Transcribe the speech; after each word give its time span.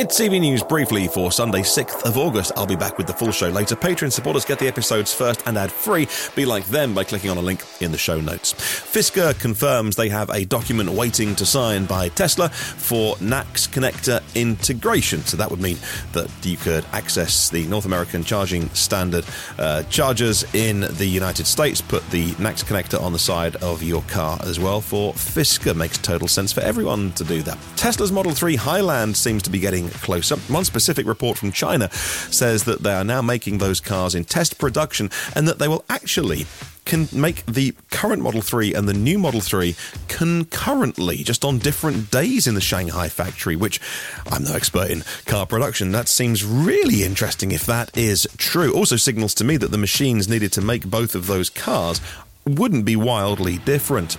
It's 0.00 0.20
EV 0.20 0.30
News 0.34 0.62
briefly 0.62 1.08
for 1.08 1.32
Sunday, 1.32 1.62
6th 1.62 2.04
of 2.04 2.16
August. 2.16 2.52
I'll 2.54 2.68
be 2.68 2.76
back 2.76 2.98
with 2.98 3.08
the 3.08 3.12
full 3.12 3.32
show 3.32 3.48
later. 3.48 3.74
Patreon 3.74 4.12
supporters 4.12 4.44
get 4.44 4.60
the 4.60 4.68
episodes 4.68 5.12
first 5.12 5.42
and 5.44 5.58
ad 5.58 5.72
free. 5.72 6.06
Be 6.36 6.44
like 6.44 6.64
them 6.66 6.94
by 6.94 7.02
clicking 7.02 7.30
on 7.30 7.36
a 7.36 7.42
link 7.42 7.64
in 7.80 7.90
the 7.90 7.98
show 7.98 8.20
notes. 8.20 8.52
Fisker 8.52 9.36
confirms 9.40 9.96
they 9.96 10.08
have 10.08 10.30
a 10.30 10.44
document 10.44 10.90
waiting 10.90 11.34
to 11.34 11.44
sign 11.44 11.84
by 11.84 12.10
Tesla 12.10 12.48
for 12.48 13.16
NACS 13.16 13.68
connector 13.68 14.22
integration. 14.36 15.22
So 15.22 15.36
that 15.36 15.50
would 15.50 15.60
mean 15.60 15.78
that 16.12 16.30
you 16.46 16.56
could 16.58 16.84
access 16.92 17.50
the 17.50 17.66
North 17.66 17.84
American 17.84 18.22
charging 18.22 18.68
standard 18.68 19.24
uh, 19.58 19.82
chargers 19.84 20.44
in 20.54 20.82
the 20.82 21.06
United 21.06 21.48
States, 21.48 21.80
put 21.80 22.08
the 22.10 22.30
NACS 22.34 22.62
connector 22.62 23.02
on 23.02 23.12
the 23.12 23.18
side 23.18 23.56
of 23.56 23.82
your 23.82 24.02
car 24.02 24.38
as 24.44 24.60
well. 24.60 24.80
For 24.80 25.12
Fisker, 25.14 25.74
makes 25.74 25.98
total 25.98 26.28
sense 26.28 26.52
for 26.52 26.60
everyone 26.60 27.10
to 27.14 27.24
do 27.24 27.42
that. 27.42 27.58
Tesla's 27.74 28.12
Model 28.12 28.30
3 28.30 28.54
Highland 28.54 29.16
seems 29.16 29.42
to 29.42 29.50
be 29.50 29.58
getting 29.58 29.87
closer. 29.94 30.36
One 30.52 30.64
specific 30.64 31.06
report 31.06 31.38
from 31.38 31.52
China 31.52 31.90
says 31.92 32.64
that 32.64 32.82
they 32.82 32.92
are 32.92 33.04
now 33.04 33.22
making 33.22 33.58
those 33.58 33.80
cars 33.80 34.14
in 34.14 34.24
test 34.24 34.58
production 34.58 35.10
and 35.34 35.46
that 35.48 35.58
they 35.58 35.68
will 35.68 35.84
actually 35.88 36.46
can 36.88 37.06
make 37.12 37.44
the 37.44 37.74
current 37.90 38.22
Model 38.22 38.40
3 38.40 38.74
and 38.74 38.88
the 38.88 38.94
new 38.94 39.18
Model 39.18 39.42
3 39.42 39.76
concurrently, 40.08 41.18
just 41.18 41.44
on 41.44 41.58
different 41.58 42.10
days 42.10 42.46
in 42.46 42.54
the 42.54 42.62
Shanghai 42.62 43.08
factory, 43.08 43.56
which 43.56 43.78
I'm 44.26 44.44
no 44.44 44.54
expert 44.54 44.90
in 44.90 45.04
car 45.26 45.44
production. 45.44 45.92
That 45.92 46.08
seems 46.08 46.44
really 46.44 47.04
interesting 47.04 47.52
if 47.52 47.66
that 47.66 47.96
is 47.96 48.26
true. 48.38 48.72
Also 48.72 48.96
signals 48.96 49.34
to 49.34 49.44
me 49.44 49.58
that 49.58 49.70
the 49.70 49.78
machines 49.78 50.28
needed 50.28 50.52
to 50.54 50.62
make 50.62 50.86
both 50.86 51.14
of 51.14 51.26
those 51.26 51.50
cars 51.50 52.00
wouldn't 52.46 52.86
be 52.86 52.96
wildly 52.96 53.58
different. 53.58 54.16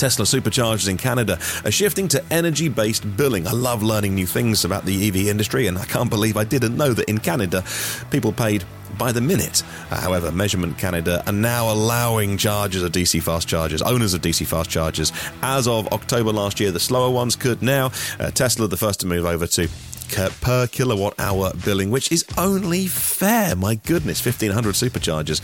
Tesla 0.00 0.24
superchargers 0.24 0.88
in 0.88 0.96
Canada 0.96 1.38
are 1.62 1.70
shifting 1.70 2.08
to 2.08 2.24
energy 2.32 2.70
based 2.70 3.18
billing. 3.18 3.46
I 3.46 3.52
love 3.52 3.82
learning 3.82 4.14
new 4.14 4.24
things 4.24 4.64
about 4.64 4.86
the 4.86 5.06
EV 5.06 5.28
industry, 5.28 5.66
and 5.66 5.76
I 5.76 5.84
can't 5.84 6.08
believe 6.08 6.38
I 6.38 6.44
didn't 6.44 6.74
know 6.74 6.94
that 6.94 7.06
in 7.06 7.18
Canada, 7.18 7.62
people 8.10 8.32
paid 8.32 8.64
by 8.96 9.12
the 9.12 9.20
minute. 9.20 9.62
However, 9.90 10.32
Measurement 10.32 10.78
Canada 10.78 11.22
are 11.26 11.34
now 11.34 11.70
allowing 11.70 12.38
chargers 12.38 12.82
of 12.82 12.92
DC 12.92 13.22
fast 13.22 13.46
chargers, 13.46 13.82
owners 13.82 14.14
of 14.14 14.22
DC 14.22 14.46
fast 14.46 14.70
chargers. 14.70 15.12
As 15.42 15.68
of 15.68 15.86
October 15.88 16.32
last 16.32 16.60
year, 16.60 16.70
the 16.70 16.80
slower 16.80 17.10
ones 17.10 17.36
could 17.36 17.60
now. 17.60 17.92
Uh, 18.18 18.30
Tesla, 18.30 18.68
the 18.68 18.78
first 18.78 19.00
to 19.00 19.06
move 19.06 19.26
over 19.26 19.46
to 19.48 19.68
per 20.10 20.66
kilowatt 20.66 21.18
hour 21.18 21.52
billing, 21.64 21.90
which 21.90 22.10
is 22.12 22.24
only 22.36 22.86
fair. 22.86 23.56
My 23.56 23.76
goodness, 23.76 24.24
1500 24.24 24.74
superchargers 24.74 25.40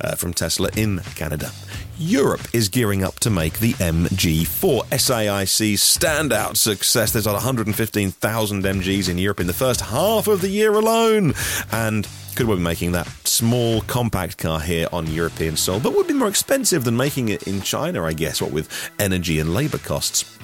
uh, 0.00 0.14
from 0.14 0.32
Tesla 0.32 0.68
in 0.76 1.00
Canada. 1.16 1.50
Europe 1.98 2.48
is 2.54 2.70
gearing 2.70 3.04
up 3.04 3.20
to 3.20 3.28
make 3.28 3.58
the 3.58 3.74
MG4. 3.74 4.84
SAIC's 4.98 5.82
standout 5.82 6.56
success. 6.56 7.12
There's 7.12 7.26
115,000 7.26 8.62
MGs 8.64 9.08
in 9.08 9.18
Europe 9.18 9.40
in 9.40 9.46
the 9.46 9.52
first 9.52 9.82
half 9.82 10.26
of 10.26 10.40
the 10.40 10.48
year 10.48 10.72
alone. 10.72 11.34
And 11.70 12.08
could 12.36 12.46
we 12.46 12.56
be 12.56 12.62
making 12.62 12.92
that 12.92 13.06
small 13.26 13.82
compact 13.82 14.38
car 14.38 14.60
here 14.60 14.88
on 14.94 15.08
European 15.08 15.58
soil, 15.58 15.78
but 15.78 15.94
would 15.94 16.06
be 16.06 16.14
more 16.14 16.28
expensive 16.28 16.84
than 16.84 16.96
making 16.96 17.28
it 17.28 17.42
in 17.46 17.60
China, 17.60 18.04
I 18.04 18.14
guess, 18.14 18.40
what 18.40 18.50
with 18.50 18.90
energy 18.98 19.38
and 19.38 19.52
labour 19.52 19.78
costs. 19.78 20.39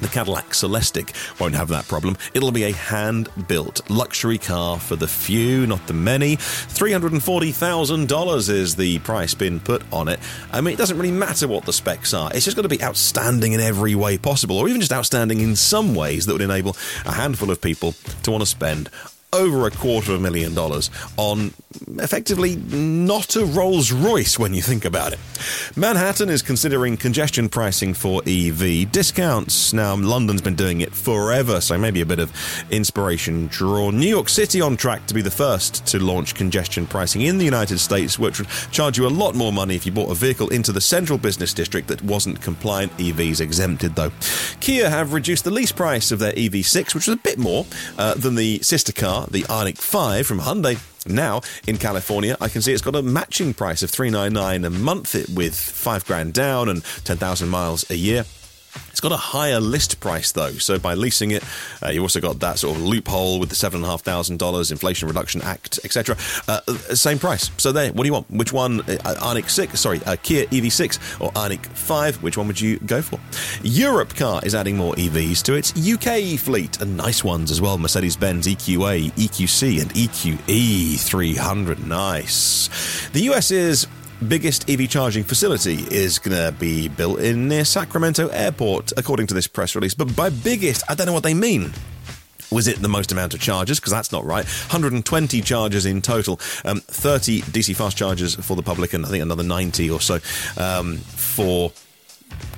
The 0.00 0.08
Cadillac 0.08 0.50
Celestiq 0.50 1.40
won't 1.40 1.54
have 1.54 1.68
that 1.68 1.88
problem. 1.88 2.16
It'll 2.34 2.52
be 2.52 2.64
a 2.64 2.72
hand 2.72 3.28
built 3.48 3.88
luxury 3.90 4.38
car 4.38 4.78
for 4.78 4.96
the 4.96 5.08
few, 5.08 5.66
not 5.66 5.86
the 5.86 5.92
many. 5.92 6.36
$340,000 6.36 8.48
is 8.48 8.76
the 8.76 8.98
price 9.00 9.34
being 9.34 9.60
put 9.60 9.82
on 9.92 10.08
it. 10.08 10.20
I 10.52 10.60
mean, 10.60 10.74
it 10.74 10.78
doesn't 10.78 10.96
really 10.96 11.10
matter 11.10 11.48
what 11.48 11.64
the 11.64 11.72
specs 11.72 12.14
are, 12.14 12.30
it's 12.34 12.44
just 12.44 12.56
got 12.56 12.62
to 12.62 12.68
be 12.68 12.82
outstanding 12.82 13.52
in 13.52 13.60
every 13.60 13.94
way 13.94 14.18
possible, 14.18 14.58
or 14.58 14.68
even 14.68 14.80
just 14.80 14.92
outstanding 14.92 15.40
in 15.40 15.56
some 15.56 15.94
ways 15.94 16.26
that 16.26 16.32
would 16.32 16.42
enable 16.42 16.76
a 17.04 17.12
handful 17.12 17.50
of 17.50 17.60
people 17.60 17.94
to 18.22 18.30
want 18.30 18.42
to 18.42 18.46
spend 18.46 18.88
over 19.32 19.66
a 19.66 19.70
quarter 19.70 20.12
of 20.12 20.18
a 20.18 20.22
million 20.22 20.54
dollars 20.54 20.90
on 21.16 21.52
effectively 21.98 22.56
not 22.56 23.36
a 23.36 23.44
Rolls 23.44 23.92
Royce 23.92 24.38
when 24.38 24.54
you 24.54 24.62
think 24.62 24.84
about 24.84 25.12
it. 25.12 25.20
Manhattan 25.76 26.28
is 26.28 26.42
considering 26.42 26.96
congestion 26.96 27.48
pricing 27.48 27.94
for 27.94 28.22
EV 28.26 28.90
discounts. 28.90 29.72
Now, 29.72 29.94
London's 29.94 30.42
been 30.42 30.56
doing 30.56 30.80
it 30.80 30.92
forever, 30.92 31.60
so 31.60 31.78
maybe 31.78 32.00
a 32.00 32.06
bit 32.06 32.18
of 32.18 32.32
inspiration 32.70 33.46
draw. 33.46 33.90
New 33.90 34.08
York 34.08 34.28
City 34.28 34.60
on 34.60 34.76
track 34.76 35.06
to 35.06 35.14
be 35.14 35.22
the 35.22 35.30
first 35.30 35.86
to 35.86 36.00
launch 36.00 36.34
congestion 36.34 36.86
pricing 36.86 37.22
in 37.22 37.38
the 37.38 37.44
United 37.44 37.78
States, 37.78 38.18
which 38.18 38.40
would 38.40 38.48
charge 38.72 38.98
you 38.98 39.06
a 39.06 39.08
lot 39.08 39.36
more 39.36 39.52
money 39.52 39.76
if 39.76 39.86
you 39.86 39.92
bought 39.92 40.10
a 40.10 40.14
vehicle 40.14 40.48
into 40.48 40.72
the 40.72 40.80
central 40.80 41.18
business 41.18 41.54
district 41.54 41.86
that 41.88 42.02
wasn't 42.02 42.40
compliant. 42.40 42.90
EVs 42.98 43.40
exempted, 43.40 43.94
though. 43.94 44.10
Kia 44.60 44.90
have 44.90 45.12
reduced 45.12 45.44
the 45.44 45.50
lease 45.50 45.72
price 45.72 46.10
of 46.10 46.18
their 46.18 46.32
EV6, 46.32 46.94
which 46.94 47.06
was 47.06 47.08
a 47.08 47.16
bit 47.16 47.38
more 47.38 47.64
uh, 47.96 48.14
than 48.14 48.34
the 48.34 48.58
sister 48.60 48.92
car 48.92 49.26
the 49.30 49.42
Ioniq 49.42 49.78
5 49.78 50.26
from 50.26 50.40
Hyundai. 50.40 50.78
Now 51.06 51.40
in 51.66 51.78
California, 51.78 52.36
I 52.40 52.48
can 52.48 52.62
see 52.62 52.72
it's 52.72 52.82
got 52.82 52.96
a 52.96 53.02
matching 53.02 53.54
price 53.54 53.82
of 53.82 53.90
three 53.90 54.10
nine 54.10 54.32
nine 54.32 54.64
a 54.64 54.70
month, 54.70 55.14
with 55.34 55.54
five 55.54 56.04
grand 56.04 56.34
down 56.34 56.68
and 56.68 56.84
ten 57.04 57.16
thousand 57.16 57.48
miles 57.48 57.88
a 57.90 57.94
year. 57.96 58.24
It's 59.00 59.08
got 59.08 59.12
a 59.12 59.16
higher 59.16 59.60
list 59.60 59.98
price 59.98 60.30
though, 60.32 60.52
so 60.52 60.78
by 60.78 60.92
leasing 60.92 61.30
it, 61.30 61.42
uh, 61.82 61.88
you 61.88 62.02
also 62.02 62.20
got 62.20 62.38
that 62.40 62.58
sort 62.58 62.76
of 62.76 62.82
loophole 62.82 63.40
with 63.40 63.48
the 63.48 63.54
seven 63.54 63.78
and 63.78 63.86
a 63.86 63.88
half 63.88 64.02
thousand 64.02 64.38
dollars 64.38 64.70
Inflation 64.70 65.08
Reduction 65.08 65.40
Act, 65.40 65.80
etc. 65.84 66.18
Uh, 66.46 66.60
uh, 66.68 66.74
same 66.94 67.18
price. 67.18 67.50
So 67.56 67.72
there, 67.72 67.94
what 67.94 68.02
do 68.02 68.08
you 68.08 68.12
want? 68.12 68.30
Which 68.30 68.52
one? 68.52 68.82
Uh, 68.82 69.40
six, 69.46 69.80
sorry, 69.80 70.02
uh, 70.04 70.16
Kia 70.22 70.44
EV6 70.48 71.22
or 71.22 71.32
Ioniq 71.32 71.64
five? 71.68 72.22
Which 72.22 72.36
one 72.36 72.46
would 72.48 72.60
you 72.60 72.78
go 72.80 73.00
for? 73.00 73.16
Europcar 73.62 74.44
is 74.44 74.54
adding 74.54 74.76
more 74.76 74.94
EVs 74.96 75.42
to 75.44 75.54
its 75.54 75.72
UK 75.72 76.38
fleet 76.38 76.82
and 76.82 76.94
nice 76.94 77.24
ones 77.24 77.50
as 77.50 77.58
well. 77.58 77.78
Mercedes-Benz 77.78 78.48
EQA, 78.48 79.12
EQC, 79.12 79.80
and 79.80 79.90
EQE 79.94 81.00
300. 81.00 81.86
Nice. 81.86 82.68
The 83.14 83.22
US 83.30 83.50
is 83.50 83.86
biggest 84.28 84.68
EV 84.68 84.88
charging 84.88 85.24
facility 85.24 85.84
is 85.90 86.18
going 86.18 86.36
to 86.36 86.52
be 86.58 86.88
built 86.88 87.20
in 87.20 87.48
near 87.48 87.64
Sacramento 87.64 88.28
Airport, 88.28 88.92
according 88.96 89.26
to 89.28 89.34
this 89.34 89.46
press 89.46 89.74
release. 89.74 89.94
But 89.94 90.14
by 90.14 90.30
biggest, 90.30 90.82
I 90.88 90.94
don't 90.94 91.06
know 91.06 91.12
what 91.12 91.22
they 91.22 91.34
mean. 91.34 91.72
Was 92.50 92.66
it 92.66 92.82
the 92.82 92.88
most 92.88 93.12
amount 93.12 93.32
of 93.32 93.40
chargers? 93.40 93.78
Because 93.78 93.92
that's 93.92 94.10
not 94.10 94.24
right. 94.24 94.44
120 94.44 95.40
chargers 95.40 95.86
in 95.86 96.02
total, 96.02 96.40
um, 96.64 96.80
30 96.80 97.42
DC 97.42 97.76
fast 97.76 97.96
chargers 97.96 98.34
for 98.34 98.56
the 98.56 98.62
public, 98.62 98.92
and 98.92 99.06
I 99.06 99.08
think 99.08 99.22
another 99.22 99.44
90 99.44 99.88
or 99.90 100.00
so 100.00 100.18
um, 100.56 100.96
for 100.96 101.72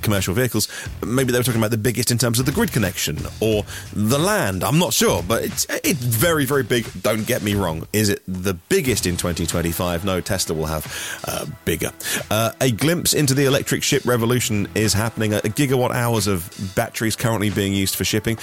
commercial 0.01 0.33
vehicles. 0.33 0.67
Maybe 1.03 1.31
they 1.31 1.39
were 1.39 1.43
talking 1.43 1.61
about 1.61 1.71
the 1.71 1.77
biggest 1.77 2.11
in 2.11 2.17
terms 2.17 2.39
of 2.39 2.45
the 2.45 2.51
grid 2.51 2.71
connection 2.71 3.17
or 3.39 3.63
the 3.93 4.19
land. 4.19 4.63
I'm 4.63 4.77
not 4.77 4.93
sure, 4.93 5.23
but 5.23 5.43
it's 5.43 5.65
it's 5.83 6.03
very 6.03 6.45
very 6.45 6.63
big. 6.63 6.85
Don't 7.01 7.25
get 7.25 7.41
me 7.41 7.55
wrong. 7.55 7.87
Is 7.93 8.09
it 8.09 8.21
the 8.27 8.53
biggest 8.53 9.05
in 9.05 9.17
2025? 9.17 10.05
No, 10.05 10.21
Tesla 10.21 10.55
will 10.55 10.65
have 10.65 11.21
uh, 11.27 11.45
bigger. 11.65 11.91
Uh, 12.29 12.51
a 12.61 12.71
glimpse 12.71 13.13
into 13.13 13.33
the 13.33 13.45
electric 13.45 13.83
ship 13.83 14.05
revolution 14.05 14.67
is 14.75 14.93
happening. 14.93 15.33
A 15.33 15.39
gigawatt 15.39 15.91
hours 15.91 16.27
of 16.27 16.49
batteries 16.75 17.15
currently 17.15 17.49
being 17.49 17.73
used 17.73 17.95
for 17.95 18.03
shipping. 18.03 18.37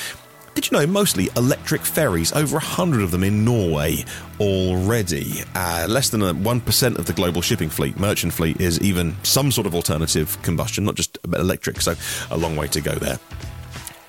Did 0.60 0.71
you 0.71 0.78
know 0.78 0.87
mostly 0.87 1.31
electric 1.38 1.87
ferries, 1.87 2.34
over 2.34 2.56
100 2.56 3.00
of 3.00 3.12
them 3.12 3.25
in 3.25 3.47
Norway 3.47 4.04
already? 4.38 5.43
Uh, 5.54 5.87
less 5.88 6.10
than 6.10 6.21
1% 6.21 6.98
of 6.98 7.06
the 7.06 7.15
global 7.15 7.41
shipping 7.41 7.71
fleet, 7.71 7.98
merchant 7.98 8.34
fleet, 8.34 8.60
is 8.60 8.78
even 8.82 9.16
some 9.22 9.50
sort 9.50 9.66
of 9.66 9.75
alternative 9.75 10.37
combustion, 10.43 10.84
not 10.84 10.97
just 10.97 11.16
electric, 11.25 11.81
so 11.81 11.94
a 12.31 12.37
long 12.37 12.56
way 12.56 12.66
to 12.66 12.82
go 12.82 12.93
there 12.93 13.19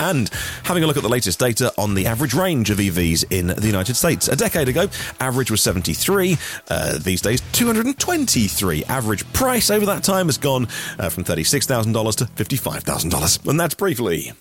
and 0.01 0.29
having 0.63 0.83
a 0.83 0.87
look 0.87 0.97
at 0.97 1.03
the 1.03 1.09
latest 1.09 1.39
data 1.39 1.71
on 1.77 1.93
the 1.93 2.05
average 2.07 2.33
range 2.33 2.69
of 2.69 2.79
EVs 2.79 3.23
in 3.29 3.47
the 3.47 3.67
United 3.67 3.93
States. 3.95 4.27
A 4.27 4.35
decade 4.35 4.67
ago, 4.67 4.89
average 5.21 5.51
was 5.51 5.61
73. 5.61 6.37
Uh, 6.69 6.97
these 6.97 7.21
days, 7.21 7.39
223. 7.53 8.83
Average 8.85 9.31
price 9.31 9.69
over 9.69 9.85
that 9.85 10.03
time 10.03 10.25
has 10.25 10.37
gone 10.39 10.67
uh, 10.99 11.07
from 11.07 11.23
$36,000 11.23 12.15
to 12.15 12.25
$55,000. 12.25 13.47
And 13.47 13.59
that's 13.59 13.75
briefly. 13.75 14.33